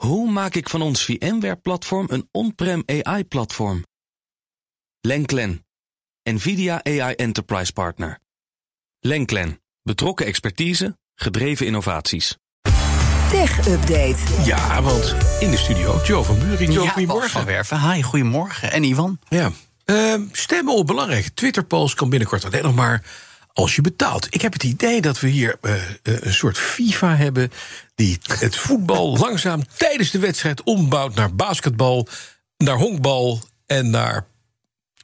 Hoe 0.00 0.30
maak 0.30 0.54
ik 0.54 0.68
van 0.68 0.82
ons 0.82 1.04
VMware-platform 1.04 2.06
een 2.10 2.28
on-prem 2.32 2.82
AI-platform? 2.86 3.84
Lenklen, 5.00 5.66
NVIDIA 6.22 6.80
AI 6.84 7.14
Enterprise 7.14 7.72
Partner. 7.72 8.18
Lenklen, 9.00 9.60
betrokken 9.82 10.26
expertise, 10.26 10.98
gedreven 11.14 11.66
innovaties. 11.66 12.36
Tech 13.30 13.68
Update. 13.68 14.16
Ja, 14.44 14.82
want 14.82 15.14
in 15.40 15.50
de 15.50 15.56
studio, 15.56 16.00
Joe 16.04 16.24
van 16.24 16.38
Buren. 16.38 16.72
Joe, 16.72 16.84
Ja, 16.84 16.90
goedemorgen. 16.90 17.30
van 17.30 17.44
Werven. 17.44 17.90
Hi, 17.92 18.02
goedemorgen. 18.02 18.72
En 18.72 18.82
Ivan? 18.82 19.18
Ja. 19.28 19.50
Ehm, 19.84 20.22
stemmen 20.32 20.74
op 20.74 20.86
belangrijk. 20.86 21.28
Twitter-polls 21.34 21.94
kan 21.94 22.10
binnenkort 22.10 22.44
alleen 22.44 22.62
nog 22.62 22.74
maar 22.74 23.04
als 23.52 23.74
je 23.74 23.80
betaalt. 23.82 24.26
Ik 24.30 24.42
heb 24.42 24.52
het 24.52 24.62
idee 24.62 25.00
dat 25.00 25.20
we 25.20 25.28
hier 25.28 25.56
eh, 25.60 25.74
eh, 25.74 25.80
een 26.02 26.34
soort 26.34 26.58
FIFA 26.58 27.16
hebben... 27.16 27.52
die 27.94 28.18
het 28.22 28.56
voetbal 28.56 29.16
langzaam 29.26 29.62
tijdens 29.76 30.10
de 30.10 30.18
wedstrijd 30.18 30.62
ombouwt 30.62 31.14
naar 31.14 31.34
basketbal... 31.34 32.08
naar 32.56 32.76
honkbal 32.76 33.40
en 33.66 33.90
naar 33.90 34.26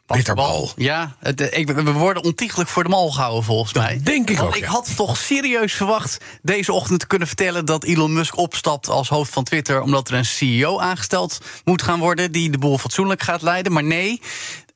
bitterbal. 0.06 0.72
Ja, 0.76 1.16
het, 1.18 1.40
eh, 1.40 1.58
ik, 1.58 1.70
we 1.70 1.92
worden 1.92 2.24
ontiegelijk 2.24 2.68
voor 2.68 2.82
de 2.82 2.88
mal 2.88 3.10
gehouden 3.10 3.44
volgens 3.44 3.72
Dat 3.72 3.82
mij. 3.82 4.00
denk 4.02 4.30
ik 4.30 4.36
Want 4.36 4.48
ook, 4.48 4.56
ik 4.56 4.62
ja. 4.62 4.70
had 4.70 4.96
toch 4.96 5.16
serieus 5.16 5.72
verwacht 5.72 6.18
deze 6.42 6.72
ochtend 6.72 7.00
te 7.00 7.06
kunnen 7.06 7.28
vertellen... 7.28 7.64
dat 7.64 7.84
Elon 7.84 8.12
Musk 8.12 8.36
opstapt 8.36 8.88
als 8.88 9.08
hoofd 9.08 9.32
van 9.32 9.44
Twitter... 9.44 9.80
omdat 9.80 10.08
er 10.08 10.14
een 10.14 10.24
CEO 10.24 10.78
aangesteld 10.80 11.40
moet 11.64 11.82
gaan 11.82 11.98
worden... 11.98 12.32
die 12.32 12.50
de 12.50 12.58
boel 12.58 12.78
fatsoenlijk 12.78 13.22
gaat 13.22 13.42
leiden. 13.42 13.72
Maar 13.72 13.84
nee, 13.84 14.20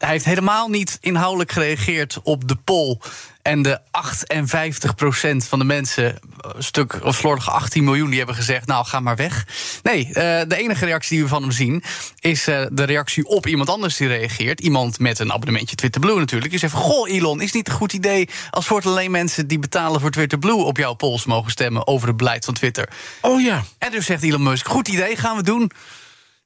hij 0.00 0.10
heeft 0.10 0.24
helemaal 0.24 0.68
niet 0.68 0.98
inhoudelijk 1.00 1.52
gereageerd 1.52 2.20
op 2.22 2.48
de 2.48 2.56
poll... 2.56 2.98
En 3.42 3.62
de 3.62 3.80
58% 3.80 5.46
van 5.48 5.58
de 5.58 5.64
mensen, 5.64 6.18
een 6.40 6.62
stuk 6.62 7.04
of 7.04 7.16
slordige 7.16 7.50
18 7.50 7.84
miljoen, 7.84 8.08
die 8.08 8.18
hebben 8.18 8.34
gezegd: 8.34 8.66
Nou, 8.66 8.86
ga 8.86 9.00
maar 9.00 9.16
weg. 9.16 9.46
Nee, 9.82 10.06
eh, 10.06 10.12
de 10.48 10.56
enige 10.56 10.84
reactie 10.84 11.14
die 11.14 11.22
we 11.22 11.28
van 11.28 11.42
hem 11.42 11.50
zien 11.50 11.82
is 12.18 12.46
eh, 12.46 12.66
de 12.72 12.84
reactie 12.84 13.26
op 13.26 13.46
iemand 13.46 13.68
anders 13.68 13.96
die 13.96 14.08
reageert. 14.08 14.60
Iemand 14.60 14.98
met 14.98 15.18
een 15.18 15.32
abonnementje 15.32 15.76
Twitter 15.76 16.00
Blue 16.00 16.18
natuurlijk. 16.18 16.50
Die 16.50 16.60
zegt: 16.60 16.72
Goh, 16.72 17.10
Elon, 17.10 17.40
is 17.40 17.52
niet 17.52 17.68
een 17.68 17.74
goed 17.74 17.92
idee 17.92 18.28
als 18.50 18.66
voor 18.66 18.82
alleen 18.84 19.10
mensen 19.10 19.46
die 19.46 19.58
betalen 19.58 20.00
voor 20.00 20.10
Twitter 20.10 20.38
Blue 20.38 20.64
op 20.64 20.76
jouw 20.76 20.94
polls 20.94 21.24
mogen 21.24 21.50
stemmen 21.50 21.86
over 21.86 22.08
het 22.08 22.16
beleid 22.16 22.44
van 22.44 22.54
Twitter? 22.54 22.88
Oh 23.20 23.40
ja, 23.40 23.64
En 23.78 23.90
dus 23.90 24.06
zegt 24.06 24.22
Elon 24.22 24.42
Musk: 24.42 24.68
Goed 24.68 24.88
idee, 24.88 25.16
gaan 25.16 25.36
we 25.36 25.42
doen. 25.42 25.70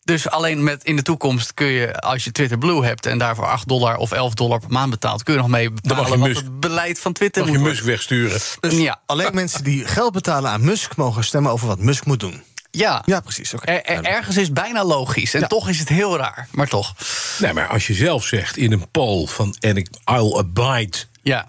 Dus 0.05 0.28
alleen 0.30 0.62
met 0.62 0.84
in 0.84 0.97
de 0.97 1.02
toekomst 1.02 1.55
kun 1.55 1.66
je, 1.66 2.00
als 2.00 2.24
je 2.24 2.33
Twitter 2.33 2.58
Blue 2.58 2.84
hebt 2.84 3.06
en 3.06 3.19
daarvoor 3.19 3.47
8 3.47 3.69
dollar 3.69 3.97
of 3.97 4.12
11 4.12 4.34
dollar 4.34 4.60
per 4.60 4.70
maand 4.70 4.91
betaalt, 4.91 5.22
kun 5.22 5.34
je 5.34 5.41
nog 5.41 5.48
mee 5.48 5.70
mag 5.70 5.80
bepalen 5.83 6.10
je 6.12 6.19
wat 6.19 6.28
Musk- 6.28 6.41
het 6.42 6.60
beleid 6.60 6.98
van 7.00 7.12
Twitter 7.12 7.42
mag 7.42 7.50
moet 7.50 7.60
je 7.60 7.64
worden. 7.66 7.84
Musk 7.84 7.97
wegsturen. 7.97 8.41
Dus 8.60 8.75
Ja. 8.82 9.00
alleen 9.06 9.34
mensen 9.34 9.64
die 9.64 9.84
geld 9.86 10.12
betalen 10.12 10.50
aan 10.50 10.64
Musk 10.64 10.97
mogen 10.97 11.25
stemmen 11.25 11.52
over 11.52 11.66
wat 11.66 11.78
Musk 11.78 12.05
moet 12.06 12.20
doen. 12.20 12.42
Ja, 12.70 13.02
Ja, 13.06 13.20
precies. 13.20 13.55
Oké. 13.55 13.64
Er- 13.72 13.84
er- 13.84 14.05
ergens 14.05 14.36
is 14.36 14.52
bijna 14.52 14.84
logisch. 14.84 15.34
En 15.34 15.41
Ja. 15.41 15.47
toch 15.47 15.69
is 15.69 15.78
het 15.78 15.88
heel 15.88 16.16
raar. 16.16 16.48
Maar 16.50 16.69
toch. 16.69 16.94
Nee, 17.38 17.52
maar 17.52 17.66
als 17.69 17.86
je 17.86 17.94
zelf 17.94 18.25
zegt 18.25 18.56
in 18.56 18.72
een 18.72 18.91
poll 18.91 19.27
van... 19.27 19.56
en 19.60 19.77
ik, 19.77 19.88
I'll 20.05 20.36
abide... 20.36 20.97
Ja. 21.22 21.47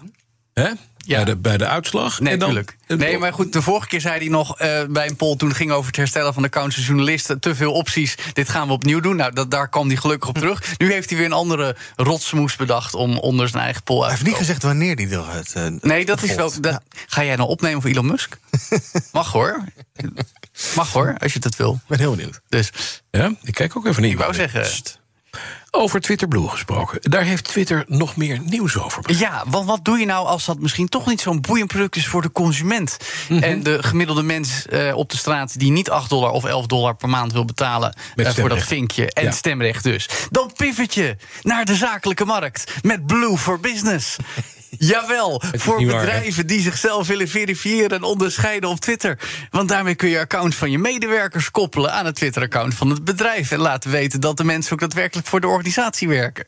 Hè? 0.54 0.70
Ja. 1.06 1.16
Bij, 1.16 1.24
de, 1.24 1.36
bij 1.36 1.56
de 1.56 1.66
uitslag. 1.66 2.20
Nee, 2.20 2.36
natuurlijk. 2.36 2.76
Nee, 2.86 3.18
maar 3.18 3.32
goed, 3.32 3.52
de 3.52 3.62
vorige 3.62 3.86
keer 3.86 4.00
zei 4.00 4.18
hij 4.18 4.28
nog 4.28 4.58
eh, 4.58 4.84
bij 4.88 5.08
een 5.08 5.16
poll... 5.16 5.36
toen 5.36 5.48
het 5.48 5.56
ging 5.56 5.70
over 5.70 5.86
het 5.86 5.96
herstellen 5.96 6.34
van 6.34 6.42
de 6.42 6.48
van 6.52 6.68
journalisten... 6.70 7.40
te 7.40 7.54
veel 7.54 7.72
opties, 7.72 8.14
dit 8.32 8.48
gaan 8.48 8.66
we 8.66 8.72
opnieuw 8.72 9.00
doen. 9.00 9.16
Nou, 9.16 9.32
dat, 9.32 9.50
daar 9.50 9.68
kwam 9.68 9.86
hij 9.86 9.96
gelukkig 9.96 10.28
op 10.28 10.38
terug. 10.38 10.78
Nu 10.78 10.92
heeft 10.92 11.08
hij 11.08 11.18
weer 11.18 11.26
een 11.26 11.32
andere 11.32 11.76
rotsmoes 11.96 12.56
bedacht... 12.56 12.94
om 12.94 13.18
onder 13.18 13.48
zijn 13.48 13.62
eigen 13.62 13.82
poll 13.82 14.00
Hij 14.00 14.08
uit 14.08 14.12
heeft 14.18 14.24
te 14.24 14.30
niet 14.30 14.38
komen. 14.38 14.54
gezegd 14.54 14.72
wanneer 14.74 14.96
die 14.96 15.08
er 15.08 15.32
het. 15.32 15.52
eh, 15.54 15.66
Nee, 15.80 16.04
dat 16.04 16.22
is 16.22 16.34
wel... 16.34 16.52
Dat, 16.60 16.72
Ja, 16.72 16.82
Ga 17.06 17.24
jij 17.24 17.36
nou 17.36 17.48
opnemen 17.48 17.80
voor 17.82 17.90
Elon 17.90 18.06
Musk? 18.06 18.38
Mag 19.12 19.32
hoor. 19.32 19.64
Mag 20.76 20.92
hoor, 20.92 21.14
als 21.18 21.32
je 21.32 21.38
dat 21.38 21.56
wil. 21.56 21.72
ik 21.72 21.88
ben 21.88 21.98
heel 21.98 22.14
benieuwd. 22.14 22.40
Dus 22.48 22.70
Ja, 23.10 23.32
ik 23.42 23.54
kijk 23.54 23.76
ook 23.76 23.86
even 23.86 24.02
naar 24.02 24.10
ik 24.10 24.18
wou 24.18 24.34
zeggen... 24.34 24.66
Over 25.76 26.00
Twitter 26.00 26.28
Blue 26.28 26.48
gesproken. 26.48 26.98
Daar 27.10 27.22
heeft 27.22 27.44
Twitter 27.44 27.84
nog 27.88 28.16
meer 28.16 28.40
nieuws 28.44 28.78
over. 28.78 29.02
Ja, 29.18 29.44
want 29.46 29.66
wat 29.66 29.84
doe 29.84 29.98
je 29.98 30.06
nou 30.06 30.26
als 30.26 30.44
dat 30.44 30.58
misschien 30.60 30.88
toch 30.88 31.06
niet 31.06 31.20
zo'n 31.20 31.40
boeiend 31.40 31.68
product 31.68 31.96
is 31.96 32.06
voor 32.06 32.22
de 32.22 32.32
consument? 32.32 32.96
Mhm. 33.28 33.42
En 33.42 33.62
de 33.62 33.82
gemiddelde 33.82 34.22
mens 34.22 34.66
eh, 34.66 34.96
op 34.96 35.10
de 35.10 35.16
straat 35.16 35.58
die 35.58 35.70
niet 35.70 35.90
8 35.90 36.08
dollar 36.10 36.30
of 36.30 36.44
11 36.44 36.66
dollar 36.66 36.94
per 36.96 37.08
maand 37.08 37.32
wil 37.32 37.44
betalen 37.44 37.96
eh, 38.16 38.30
voor 38.30 38.48
dat 38.48 38.62
vinkje 38.62 39.10
en 39.12 39.24
Ja. 39.24 39.30
stemrecht 39.30 39.84
dus. 39.84 40.08
Dan 40.30 40.52
pivot 40.56 40.94
je 40.94 41.16
naar 41.42 41.64
de 41.64 41.74
zakelijke 41.74 42.24
markt 42.24 42.72
met 42.82 43.06
Blue 43.06 43.36
for 43.38 43.60
Business. 43.60 44.16
Jawel, 44.78 45.42
voor 45.52 45.86
waar, 45.86 46.00
bedrijven 46.00 46.46
die 46.46 46.60
zichzelf 46.60 47.06
willen 47.06 47.28
verifiëren 47.28 47.90
en 47.90 48.02
onderscheiden 48.02 48.70
op 48.70 48.80
Twitter. 48.80 49.18
Want 49.50 49.68
daarmee 49.68 49.94
kun 49.94 50.08
je 50.08 50.18
account 50.18 50.54
van 50.54 50.70
je 50.70 50.78
medewerkers 50.78 51.50
koppelen 51.50 51.92
aan 51.92 52.06
het 52.06 52.14
Twitter-account 52.14 52.74
van 52.74 52.90
het 52.90 53.04
bedrijf. 53.04 53.50
En 53.50 53.58
laten 53.58 53.90
weten 53.90 54.20
dat 54.20 54.36
de 54.36 54.44
mensen 54.44 54.72
ook 54.72 54.80
daadwerkelijk 54.80 55.26
voor 55.26 55.40
de 55.40 55.46
organisatie 55.46 56.08
werken. 56.08 56.44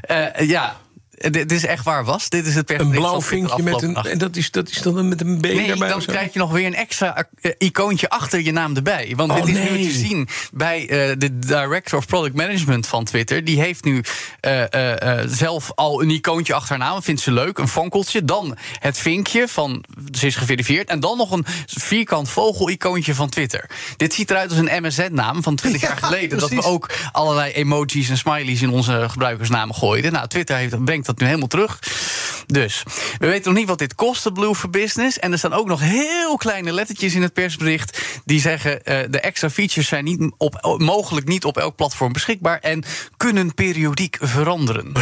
Eh, 0.00 0.48
ja, 0.48 0.76
dit, 1.20 1.32
dit 1.32 1.52
is 1.52 1.64
echt 1.64 1.84
waar 1.84 2.04
was. 2.04 2.28
Dit 2.28 2.46
is 2.46 2.54
het 2.54 2.70
Een 2.70 2.90
blauw 2.90 3.22
vinkje 3.22 3.62
met 3.62 3.82
een. 3.82 3.96
En 3.96 4.18
dat 4.18 4.36
is, 4.36 4.50
dat 4.50 4.68
is 4.68 4.82
dan 4.82 5.08
met 5.08 5.20
een 5.20 5.38
B 5.40 5.42
Nee, 5.42 5.66
daarbij 5.66 5.88
dan 5.88 6.04
krijg 6.04 6.32
je 6.32 6.38
nog 6.38 6.50
weer 6.50 6.66
een 6.66 6.74
extra 6.74 7.26
eh, 7.40 7.52
icoontje 7.58 8.08
achter 8.08 8.40
je 8.42 8.52
naam 8.52 8.76
erbij. 8.76 9.12
Want 9.16 9.30
Oh, 9.30 9.44
dit 9.44 9.56
is 9.56 9.70
nu 9.70 9.82
te 9.82 9.90
zien 9.90 10.28
bij 10.52 10.80
eh, 10.80 11.14
de 11.18 11.38
Director 11.38 11.98
of 11.98 12.06
Product 12.06 12.34
Management 12.34 12.86
van 12.86 13.04
Twitter. 13.04 13.44
Die 13.44 13.60
heeft 13.60 13.84
nu 13.84 14.02
eh, 14.40 14.72
eh, 14.72 15.20
eh, 15.20 15.28
zelf 15.28 15.72
al 15.74 16.02
een 16.02 16.10
icoontje 16.10 16.54
achter 16.54 16.78
haar 16.78 16.88
naam. 16.88 17.02
Vindt 17.02 17.20
ze 17.20 17.32
leuk, 17.32 17.58
een 17.58 17.68
fonkeltje. 17.68 18.24
Dan 18.24 18.56
het 18.78 18.98
vinkje 18.98 19.48
van 19.48 19.84
ze 20.18 20.26
is 20.26 20.36
geverifieerd. 20.36 20.88
En 20.88 21.00
dan 21.00 21.16
nog 21.16 21.30
een 21.30 21.44
vierkant 21.66 22.28
vogel-icoontje 22.28 23.14
van 23.14 23.28
Twitter. 23.28 23.70
Dit 23.96 24.14
ziet 24.14 24.30
eruit 24.30 24.50
als 24.50 24.58
een 24.58 24.82
MSN-naam 24.82 25.42
van 25.42 25.56
20 25.56 25.80
jaar 25.88 25.98
Ja, 26.00 26.06
geleden. 26.06 26.38
Dat 26.38 26.50
we 26.50 26.62
ook 26.62 26.90
allerlei 27.12 27.52
emojis 27.52 28.08
en 28.08 28.18
smileys 28.18 28.62
in 28.62 28.70
onze 28.70 29.06
gebruikersnamen 29.10 29.74
gooiden. 29.74 30.12
Nou, 30.12 30.28
Twitter 30.28 30.56
heeft, 30.56 30.84
brengt 30.84 31.06
dat 31.10 31.18
nu 31.20 31.26
helemaal 31.26 31.48
terug. 31.48 31.78
Dus, 32.46 32.82
we 33.18 33.26
weten 33.26 33.50
nog 33.50 33.58
niet 33.58 33.68
wat 33.68 33.78
dit 33.78 33.94
kost, 33.94 34.22
de 34.24 34.32
Blue 34.32 34.54
for 34.54 34.70
Business. 34.70 35.18
En 35.18 35.32
er 35.32 35.38
staan 35.38 35.52
ook 35.52 35.66
nog 35.66 35.80
heel 35.80 36.36
kleine 36.36 36.72
lettertjes 36.72 37.14
in 37.14 37.22
het 37.22 37.32
persbericht... 37.32 38.02
die 38.24 38.40
zeggen, 38.40 38.84
eh, 38.84 38.98
de 39.10 39.20
extra 39.20 39.50
features 39.50 39.88
zijn 39.88 40.04
niet 40.04 40.32
op, 40.36 40.74
mogelijk 40.78 41.26
niet 41.26 41.44
op 41.44 41.56
elk 41.58 41.76
platform 41.76 42.12
beschikbaar... 42.12 42.58
en 42.58 42.84
kunnen 43.16 43.54
periodiek 43.54 44.16
veranderen. 44.20 44.92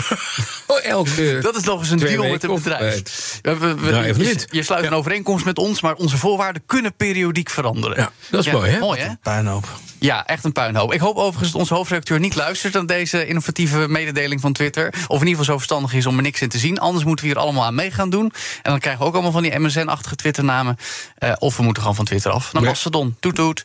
Oh, 0.66 0.84
elke. 0.84 1.38
Dat 1.40 1.56
is 1.56 1.62
nog 1.62 1.80
eens 1.80 1.90
een 1.90 1.98
deal 1.98 2.28
met 2.28 2.48
of, 2.48 2.62
bedrijf. 2.62 3.02
We- 3.42 3.56
we- 3.58 3.74
we- 3.74 3.88
draai 3.88 4.08
even 4.08 4.22
je, 4.22 4.28
niet. 4.28 4.46
je 4.50 4.62
sluit 4.62 4.84
een 4.84 4.92
overeenkomst 4.92 5.44
met 5.44 5.58
ons, 5.58 5.80
maar 5.80 5.94
onze 5.94 6.16
voorwaarden 6.16 6.62
kunnen 6.66 6.94
periodiek 6.94 7.50
veranderen. 7.50 7.96
Ja, 7.96 8.12
dat 8.30 8.46
is 8.46 8.52
mooi, 8.52 8.70
hè? 8.70 8.78
Mooi, 8.78 9.00
hè? 9.00 9.08
Puinhoop. 9.22 9.68
Ja, 9.98 10.26
echt 10.26 10.44
een 10.44 10.52
puinhoop. 10.52 10.92
Ik 10.92 11.00
hoop 11.00 11.16
overigens 11.16 11.50
dat 11.52 11.60
onze 11.60 11.74
hoofdredacteur 11.74 12.20
niet 12.20 12.34
luistert 12.34 12.76
aan 12.76 12.86
deze 12.86 13.26
innovatieve 13.26 13.88
mededeling 13.88 14.40
van 14.40 14.52
Twitter. 14.52 14.86
Of 14.86 15.20
in 15.20 15.26
ieder 15.26 15.28
geval 15.28 15.44
zo 15.44 15.56
verstandig 15.56 15.92
is 15.98 16.06
om 16.06 16.16
er 16.16 16.22
niks 16.22 16.40
in 16.40 16.48
te 16.48 16.58
zien. 16.58 16.78
Anders 16.78 17.04
moeten 17.04 17.24
we 17.24 17.30
hier 17.32 17.40
allemaal 17.40 17.64
aan 17.64 17.74
mee 17.74 17.90
gaan 17.90 18.10
doen. 18.10 18.32
En 18.62 18.70
dan 18.70 18.78
krijgen 18.78 19.02
we 19.02 19.08
ook 19.08 19.12
allemaal 19.14 19.32
van 19.32 19.42
die 19.42 19.58
MSN-achtige 19.58 20.16
Twitternamen. 20.16 20.76
Eh 21.18 21.32
of 21.38 21.56
we 21.56 21.62
moeten 21.62 21.82
gewoon 21.82 21.96
van 21.96 22.04
Twitter 22.04 22.30
af. 22.30 22.52
Naar. 22.52 22.62
Mastodon. 22.62 23.16
Toet 23.20 23.34
toet. 23.34 23.62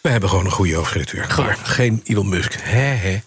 We 0.00 0.08
hebben 0.08 0.28
gewoon 0.28 0.44
een 0.44 0.50
goede 0.50 0.74
hoofdredacteur. 0.74 1.56
Geen 1.62 2.00
Elon 2.04 2.28
Musk. 2.28 2.54
Hè, 2.60 2.78
hè. 2.80 3.20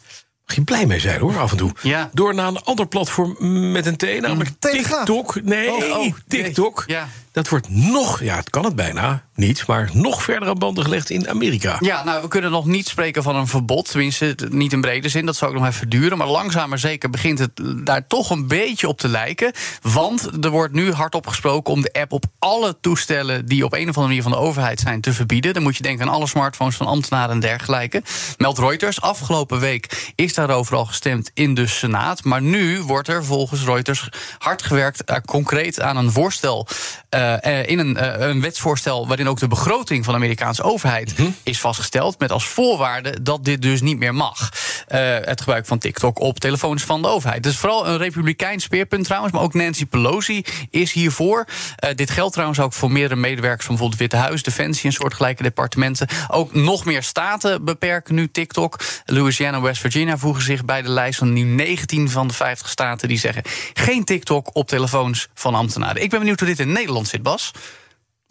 Mag 0.47 0.55
je 0.55 0.61
blij 0.63 0.85
mee 0.85 0.99
zijn 0.99 1.19
hoor, 1.19 1.39
af 1.39 1.51
en 1.51 1.57
toe. 1.57 1.71
Ja. 1.81 2.09
Door 2.13 2.33
naar 2.35 2.47
een 2.47 2.63
ander 2.63 2.87
platform 2.87 3.35
met 3.71 3.85
een 3.85 3.97
T, 3.97 4.21
namelijk. 4.21 4.49
TikTok. 4.59 5.41
Nee, 5.43 5.71
Oh, 5.71 5.89
oh, 5.89 5.97
nee. 5.97 6.13
TikTok. 6.27 6.83
Ja. 6.87 7.07
Dat 7.31 7.49
wordt 7.49 7.69
nog, 7.69 8.23
ja, 8.23 8.35
het 8.35 8.49
kan 8.49 8.65
het 8.65 8.75
bijna 8.75 9.23
niet, 9.35 9.67
maar 9.67 9.89
nog 9.93 10.23
verder 10.23 10.49
aan 10.49 10.57
banden 10.57 10.83
gelegd 10.83 11.09
in 11.09 11.29
Amerika. 11.29 11.77
Ja, 11.79 12.03
nou, 12.03 12.21
we 12.21 12.27
kunnen 12.27 12.51
nog 12.51 12.65
niet 12.65 12.87
spreken 12.87 13.23
van 13.23 13.35
een 13.35 13.47
verbod. 13.47 13.91
Tenminste, 13.91 14.35
niet 14.49 14.73
in 14.73 14.81
brede 14.81 15.09
zin. 15.09 15.25
Dat 15.25 15.35
zou 15.35 15.51
ook 15.51 15.57
nog 15.57 15.67
even 15.67 15.89
duren. 15.89 16.17
Maar 16.17 16.27
langzaam 16.27 16.69
maar 16.69 16.79
zeker 16.79 17.09
begint 17.09 17.39
het 17.39 17.51
daar 17.83 18.07
toch 18.07 18.29
een 18.29 18.47
beetje 18.47 18.87
op 18.87 18.97
te 18.97 19.07
lijken. 19.07 19.51
Want 19.81 20.45
er 20.45 20.49
wordt 20.49 20.73
nu 20.73 20.91
hardop 20.91 21.27
gesproken 21.27 21.73
om 21.73 21.81
de 21.81 21.93
app 21.93 22.11
op 22.11 22.25
alle 22.39 22.77
toestellen... 22.81 23.45
die 23.45 23.65
op 23.65 23.73
een 23.73 23.89
of 23.89 23.95
andere 23.95 24.07
manier 24.07 24.21
van 24.21 24.31
de 24.31 24.37
overheid 24.37 24.79
zijn, 24.79 25.01
te 25.01 25.13
verbieden. 25.13 25.53
Dan 25.53 25.63
moet 25.63 25.77
je 25.77 25.83
denken 25.83 26.07
aan 26.07 26.13
alle 26.13 26.27
smartphones 26.27 26.75
van 26.75 26.87
ambtenaren 26.87 27.31
en 27.31 27.39
dergelijke. 27.39 28.03
Meldt 28.37 28.59
Reuters. 28.59 29.01
Afgelopen 29.01 29.59
week 29.59 30.11
is 30.15 30.33
daarover 30.33 30.75
al 30.75 30.85
gestemd 30.85 31.31
in 31.33 31.53
de 31.53 31.67
Senaat. 31.67 32.23
Maar 32.23 32.41
nu 32.41 32.81
wordt 32.81 33.07
er 33.07 33.25
volgens 33.25 33.63
Reuters 33.63 34.09
hard 34.37 34.61
gewerkt... 34.61 35.03
eh, 35.03 35.17
concreet 35.25 35.81
aan 35.81 35.97
een 35.97 36.11
voorstel... 36.11 36.67
eh, 37.09 37.20
in 37.65 37.79
een, 37.79 37.97
eh, 37.97 38.27
een 38.27 38.41
wetsvoorstel 38.41 39.07
waarin 39.07 39.29
ook 39.29 39.39
de 39.39 39.47
begroting 39.47 40.03
van 40.03 40.13
de 40.13 40.19
Amerikaanse 40.19 40.63
overheid 40.63 41.15
is 41.43 41.59
vastgesteld. 41.59 42.19
Met 42.19 42.31
als 42.31 42.45
voorwaarde 42.45 43.21
dat 43.21 43.45
dit 43.45 43.61
dus 43.61 43.81
niet 43.81 43.97
meer 43.97 44.15
mag. 44.15 44.49
Eh, 44.91 45.15
het 45.21 45.39
gebruik 45.39 45.65
van 45.65 45.77
TikTok 45.77 46.19
op 46.19 46.39
telefoons 46.39 46.83
van 46.83 47.01
de 47.01 47.07
overheid. 47.07 47.43
Dus 47.43 47.57
vooral 47.57 47.87
een 47.87 47.97
republikeins 47.97 48.63
speerpunt 48.63 49.05
trouwens. 49.05 49.33
Maar 49.33 49.41
ook 49.41 49.53
Nancy 49.53 49.85
Pelosi 49.85 50.43
is 50.69 50.91
hiervoor. 50.91 51.45
Eh, 51.75 51.95
dit 51.95 52.09
geldt 52.09 52.33
trouwens 52.33 52.59
ook 52.59 52.73
voor 52.73 52.91
meerdere 52.91 53.19
medewerkers 53.19 53.65
van 53.65 53.75
bijvoorbeeld 53.75 54.01
het 54.01 54.11
Witte 54.11 54.27
Huis, 54.27 54.43
Defensie 54.43 54.85
en 54.85 54.91
soortgelijke 54.91 55.43
departementen. 55.43 56.07
Ook 56.27 56.53
nog 56.53 56.85
meer 56.85 57.03
staten 57.03 57.65
beperken 57.65 58.15
nu 58.15 58.31
TikTok. 58.31 58.79
Louisiana 59.05 59.57
en 59.57 59.63
West 59.63 59.81
Virginia 59.81 60.17
voegen 60.17 60.43
zich 60.43 60.65
bij 60.65 60.81
de 60.81 60.89
lijst 60.89 61.19
van 61.19 61.33
nu 61.33 61.41
19 61.41 62.09
van 62.09 62.27
de 62.27 62.33
50 62.33 62.69
staten 62.69 63.07
die 63.07 63.19
zeggen 63.19 63.43
geen 63.73 64.03
TikTok 64.03 64.55
op 64.55 64.67
telefoons 64.67 65.27
van 65.33 65.55
ambtenaren. 65.55 66.01
Ik 66.01 66.09
ben 66.09 66.19
benieuwd 66.19 66.39
hoe 66.39 66.49
dit 66.49 66.59
in 66.59 66.71
Nederland 66.71 67.07
zit, 67.07 67.23
Bas. 67.23 67.51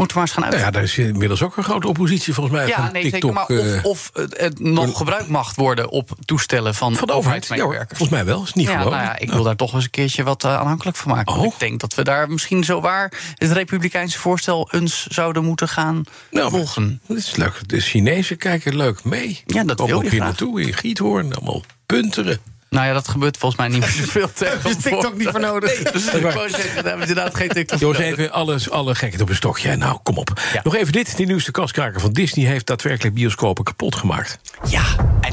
Moeten 0.00 0.16
we 0.16 0.22
maar 0.22 0.22
eens 0.22 0.32
gaan 0.32 0.42
Nou 0.42 0.54
uit. 0.54 0.64
ja, 0.64 0.70
daar 0.70 0.82
is 0.82 0.98
inmiddels 1.12 1.42
ook 1.42 1.56
een 1.56 1.64
grote 1.64 1.88
oppositie 1.88 2.34
volgens 2.34 2.56
mij 2.56 2.66
Ja, 2.66 2.76
van 2.82 2.92
nee, 2.92 3.02
TikTok. 3.10 3.44
zeker. 3.48 3.64
Maar 3.64 3.74
eh, 3.74 3.84
of, 3.84 4.10
of 4.14 4.28
het 4.36 4.58
nog 4.60 4.96
gebruikt 4.96 5.28
mag 5.28 5.54
worden 5.54 5.88
op 5.88 6.10
toestellen 6.24 6.74
van, 6.74 6.96
van 6.96 7.06
de 7.06 7.12
overheid. 7.14 7.46
Ja, 7.46 7.64
volgens 7.88 8.08
mij 8.08 8.24
wel. 8.24 8.42
Is 8.42 8.52
niet 8.52 8.66
Ja, 8.68 8.76
gewoon. 8.78 8.92
nou 8.92 9.04
ja, 9.04 9.18
ik 9.18 9.30
wil 9.32 9.42
daar 9.42 9.56
toch 9.56 9.74
eens 9.74 9.84
een 9.84 9.90
keertje 9.90 10.22
wat 10.22 10.44
eh, 10.44 10.56
aanhankelijk 10.56 10.96
van 10.96 11.10
maken. 11.14 11.34
Oh. 11.36 11.44
Ik 11.44 11.58
denk 11.58 11.80
dat 11.80 11.94
we 11.94 12.04
daar 12.04 12.30
misschien 12.30 12.64
zo 12.64 12.80
waar 12.80 13.12
het 13.34 13.52
republikeinse 13.52 14.18
voorstel 14.18 14.68
eens 14.72 15.06
zouden 15.06 15.44
moeten 15.44 15.68
gaan 15.68 16.02
Nou, 16.30 16.50
volgen. 16.50 17.00
Dat 17.06 17.16
is 17.16 17.36
leuk. 17.36 17.60
De 17.68 17.80
Chinezen 17.80 18.36
kijken 18.36 18.76
leuk 18.76 19.04
mee. 19.04 19.42
Ja, 19.46 19.64
dat 19.64 19.76
Komen 19.76 19.86
wil 19.86 19.96
ook 19.96 20.04
je 20.04 20.10
hier 20.10 20.20
naartoe 20.20 20.62
in 20.62 20.72
Giethoorn. 20.74 21.34
Allemaal 21.34 21.62
punteren. 21.86 22.40
Nou 22.70 22.86
ja, 22.86 22.92
dat 22.92 23.08
gebeurt 23.08 23.36
volgens 23.36 23.60
mij 23.60 23.70
niet 23.70 23.80
meer 23.86 23.90
zoveel 23.90 24.32
tegen. 24.32 24.60
Heb 24.62 24.72
je 24.72 24.76
TikTok 24.76 25.16
niet 25.16 25.28
voor 25.28 25.40
nodig? 25.40 25.82
Dus 25.92 26.14
ik 26.14 26.22
wou 26.22 26.50
zeggen, 26.50 26.74
daar 26.74 26.84
hebben 26.84 26.92
we 26.94 27.06
inderdaad 27.06 27.34
geen 27.34 27.48
TikTok 27.48 27.78
voor 27.78 27.94
Jongens, 27.94 28.18
even 28.18 28.32
alles, 28.32 28.70
alle 28.70 28.94
gekheid 28.94 29.22
op 29.22 29.28
een 29.28 29.34
stokje. 29.34 29.76
Nou, 29.76 29.98
kom 30.02 30.18
op. 30.18 30.40
Ja. 30.52 30.60
Nog 30.64 30.74
even 30.74 30.92
dit. 30.92 31.16
Die 31.16 31.26
nieuwste 31.26 31.50
kaskraker 31.50 32.00
van 32.00 32.12
Disney 32.12 32.46
heeft 32.46 32.66
daadwerkelijk 32.66 33.14
bioscopen 33.14 33.64
kapot 33.64 33.94
gemaakt. 33.94 34.38
Ja, 34.68 34.82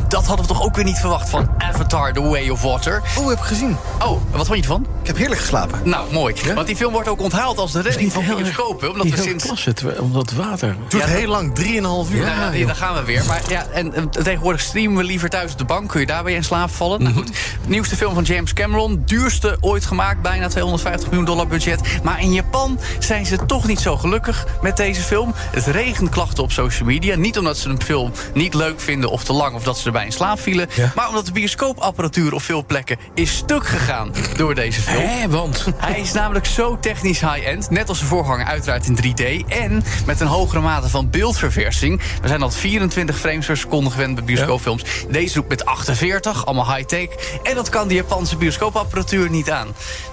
dat 0.07 0.25
hadden 0.25 0.45
we 0.47 0.53
toch 0.53 0.63
ook 0.63 0.75
weer 0.75 0.85
niet 0.85 0.97
verwacht 0.97 1.29
van 1.29 1.49
Avatar 1.57 2.13
The 2.13 2.21
Way 2.21 2.49
of 2.49 2.61
Water. 2.61 3.01
Oh, 3.17 3.27
heb 3.29 3.37
ik 3.37 3.43
gezien. 3.43 3.77
Oh, 4.03 4.21
wat 4.31 4.45
vond 4.45 4.57
je 4.57 4.63
ervan? 4.63 4.85
Ik 5.01 5.07
heb 5.07 5.17
heerlijk 5.17 5.41
geslapen. 5.41 5.79
Nou, 5.83 6.13
mooi. 6.13 6.35
Want 6.55 6.67
die 6.67 6.75
film 6.75 6.93
wordt 6.93 7.07
ook 7.07 7.21
onthaald 7.21 7.57
als 7.57 7.71
de 7.71 7.81
redding 7.81 8.13
van 8.13 8.25
bioscopen. 8.25 8.91
Omdat 8.91 9.07
we 9.09 9.17
sinds... 9.21 9.43
klasse, 9.45 9.73
terwijl- 9.73 10.01
omdat 10.01 10.31
water... 10.31 10.67
Het 10.67 10.91
duurt 10.91 11.03
Ja, 11.03 11.09
heel 11.09 11.27
lang, 11.29 11.59
3,5 11.59 11.65
uur. 12.13 12.25
Ja, 12.25 12.51
Ja, 12.51 12.65
daar 12.65 12.75
gaan 12.75 12.95
we 12.95 13.03
weer. 13.03 13.25
Maar 13.25 13.41
ja, 13.49 13.65
en, 13.65 13.93
eh, 13.93 14.03
tegenwoordig 14.03 14.61
streamen 14.61 14.97
we 14.97 15.03
liever 15.03 15.29
thuis 15.29 15.51
op 15.51 15.57
de 15.57 15.65
bank. 15.65 15.89
Kun 15.89 15.99
je 15.99 16.05
daarbij 16.05 16.33
in 16.33 16.43
slaap 16.43 16.69
vallen? 16.69 17.03
Nou 17.03 17.15
goed, 17.15 17.31
nieuwste 17.67 17.95
film 17.95 18.13
van 18.13 18.23
James 18.23 18.53
Cameron. 18.53 19.01
Duurste 19.05 19.57
ooit 19.59 19.85
gemaakt. 19.85 20.21
Bijna 20.21 20.47
250 20.47 21.07
miljoen 21.07 21.25
dollar 21.25 21.47
budget. 21.47 21.81
Maar 22.03 22.21
in 22.21 22.33
Japan 22.33 22.79
zijn 22.99 23.25
ze 23.25 23.45
toch 23.45 23.67
niet 23.67 23.79
zo 23.79 23.97
gelukkig 23.97 24.45
met 24.61 24.77
deze 24.77 25.01
film. 25.01 25.33
Het 25.35 25.65
regent 25.65 26.09
klachten 26.09 26.43
op 26.43 26.51
social 26.51 26.87
media. 26.87 27.15
Niet 27.15 27.37
omdat 27.37 27.57
ze 27.57 27.69
een 27.69 27.81
film 27.81 28.11
niet 28.33 28.53
leuk 28.53 28.79
vinden 28.79 29.09
of 29.09 29.23
te 29.23 29.33
lang... 29.33 29.55
of 29.55 29.63
dat 29.63 29.77
ze 29.77 29.91
in 30.05 30.11
slaap 30.11 30.39
vielen. 30.39 30.67
Ja. 30.75 30.91
Maar 30.95 31.07
omdat 31.07 31.25
de 31.25 31.31
bioscoopapparatuur 31.31 32.33
op 32.33 32.41
veel 32.41 32.65
plekken 32.65 32.97
is 33.13 33.35
stuk 33.35 33.67
gegaan 33.67 34.11
door 34.37 34.55
deze 34.55 34.81
film. 34.81 35.03
Hé, 35.03 35.27
want... 35.29 35.65
Hij 35.77 35.99
is 35.99 36.11
namelijk 36.11 36.45
zo 36.45 36.79
technisch 36.79 37.21
high-end, 37.21 37.69
net 37.69 37.89
als 37.89 37.99
de 37.99 38.05
voorganger 38.05 38.45
uiteraard 38.45 38.87
in 38.87 38.97
3D... 38.97 39.47
en 39.47 39.83
met 40.05 40.19
een 40.19 40.27
hogere 40.27 40.61
mate 40.61 40.89
van 40.89 41.09
beeldverversing. 41.09 42.01
We 42.21 42.27
zijn 42.27 42.41
al 42.41 42.51
24 42.51 43.17
frames 43.19 43.45
per 43.45 43.57
seconde 43.57 43.89
gewend 43.89 44.15
bij 44.15 44.23
bioscoopfilms. 44.23 44.83
Deze 45.09 45.33
doet 45.33 45.47
met 45.49 45.65
48, 45.65 46.45
allemaal 46.45 46.75
high-tech. 46.75 47.07
En 47.43 47.55
dat 47.55 47.69
kan 47.69 47.87
de 47.87 47.93
Japanse 47.93 48.37
bioscoopapparatuur 48.37 49.29
niet 49.29 49.51
aan. 49.51 49.67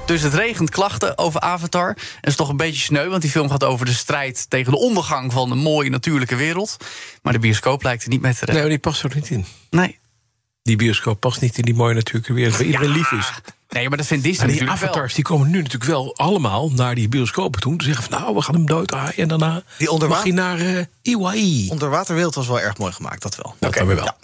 Dus 0.07 0.23
het 0.23 0.35
regent 0.35 0.71
klachten 0.71 1.19
over 1.19 1.41
Avatar. 1.41 1.89
En 1.89 1.97
dat 2.21 2.31
is 2.31 2.37
toch 2.37 2.49
een 2.49 2.57
beetje 2.57 2.81
sneu, 2.81 3.09
want 3.09 3.23
die 3.23 3.31
film 3.31 3.51
gaat 3.51 3.65
over 3.65 3.87
de 3.87 3.93
strijd... 3.93 4.51
tegen 4.51 4.73
de 4.73 4.79
ondergang 4.79 5.33
van 5.33 5.49
de 5.49 5.55
mooie 5.55 5.91
natuurlijke 5.91 6.37
wereld. 6.37 6.77
Maar 7.23 7.33
de 7.33 7.39
bioscoop 7.39 7.83
lijkt 7.83 8.03
er 8.03 8.09
niet 8.09 8.21
mee 8.21 8.33
te 8.33 8.39
Nee, 8.39 8.47
redden. 8.57 8.63
maar 8.63 8.81
die 8.81 8.93
past 8.93 9.03
er 9.03 9.11
niet 9.15 9.31
in. 9.31 9.47
Nee. 9.75 9.99
Die 10.63 10.77
bioscoop 10.77 11.21
past 11.21 11.41
niet 11.41 11.59
in 11.59 11.65
die 11.65 11.75
mooie 11.75 11.95
natuurlijke 11.95 12.33
wereld... 12.33 12.57
waar 12.57 12.67
iedereen 12.67 12.91
lief 12.91 13.13
is. 13.13 13.31
Nee, 13.69 13.89
maar 13.89 13.99
dat 13.99 14.07
vindt 14.07 14.25
Disney 14.25 14.47
En 14.49 14.53
die 14.53 14.65
wel. 14.65 14.73
avatars 14.73 15.15
die 15.15 15.25
komen 15.25 15.51
nu 15.51 15.57
natuurlijk 15.57 15.85
wel 15.85 16.17
allemaal 16.17 16.71
naar 16.71 16.95
die 16.95 17.09
bioscopen 17.09 17.61
toe. 17.61 17.77
Te 17.77 17.85
zeggen 17.85 18.05
van 18.05 18.21
nou, 18.21 18.35
we 18.35 18.43
gaan 18.43 18.55
hem 18.55 18.67
doodhaaien. 18.67 19.17
En 19.17 19.29
daarna 19.29 19.63
Die 19.79 20.07
mag 20.09 20.23
hij 20.23 20.33
naar 20.33 20.59
eh 20.61 20.85
Iwai. 21.03 21.69
Onderwaterwereld 21.71 22.35
was 22.35 22.47
wel 22.47 22.61
erg 22.61 22.79
mooi 22.79 22.93
gemaakt, 22.93 23.23
dat 23.23 23.37
wel. 23.37 23.55
Dat 23.59 23.75
weer 23.75 23.87
wel. 23.87 24.05
Ja. 24.05 24.17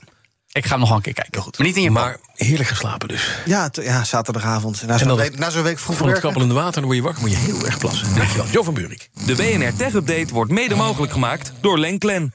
Ik 0.53 0.65
ga 0.65 0.71
hem 0.71 0.79
nog 0.79 0.89
wel 0.89 0.97
een 0.97 1.03
keer 1.03 1.13
kijken. 1.13 1.43
Maar 1.57 1.67
niet 1.67 1.77
in 1.77 1.83
Japan. 1.83 2.03
Maar 2.03 2.19
heerlijk 2.35 2.69
geslapen 2.69 3.09
dus. 3.09 3.29
Ja, 3.45 3.71
ja 3.83 4.05
zaterdagavond. 4.05 4.83
Na 4.87 4.93
En 4.93 4.99
zo'n 4.99 5.09
dan- 5.09 5.17
week, 5.17 5.39
na 5.39 5.51
zo'n 5.51 5.63
week 5.63 5.79
vroeg 5.79 5.97
Van 5.97 6.09
het 6.09 6.21
kappelende 6.21 6.55
water 6.55 6.73
dan 6.73 6.85
word 6.85 6.97
je 6.97 7.03
wakker, 7.03 7.21
moet 7.23 7.31
je 7.31 7.37
heel 7.37 7.67
erg 7.67 7.79
plassen. 7.79 8.15
Dankjewel, 8.17 8.47
Jo 8.51 8.63
van 8.63 8.75
Buurik. 8.75 9.11
De 9.27 9.35
BNR 9.35 9.77
Tech 9.77 9.95
Update 9.95 10.35
wordt 10.35 10.51
mede 10.51 10.75
mogelijk 10.75 11.13
gemaakt 11.13 11.53
door 11.61 11.79
Lenklen. 11.79 12.35